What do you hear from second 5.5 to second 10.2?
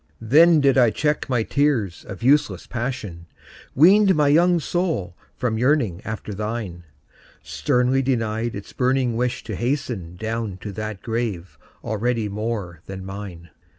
yearning after thine, Sternly denied its burning wish to hasten